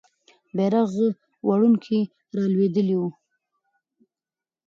بیرغ 0.55 0.91
وړونکی 1.47 1.99
رالوېدلی 2.35 2.95
وو. 3.01 3.09